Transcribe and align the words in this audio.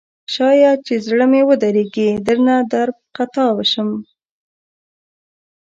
شاید 0.33 0.77
چې 0.87 0.95
زړه 1.07 1.25
مې 1.31 1.41
ودریږي 1.49 2.09
درنه 2.27 2.55
درب 2.71 2.97
خطا 3.15 3.45
شم 3.71 3.89